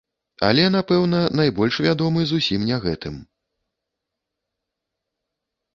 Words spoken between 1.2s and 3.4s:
найбольш вядомы зусім не гэтым.